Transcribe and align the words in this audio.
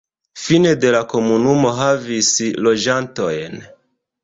Fine 0.43 0.71
de 0.85 0.93
la 0.95 1.01
komunumo 1.11 1.75
havis 1.81 2.33
loĝantojn. 2.69 3.63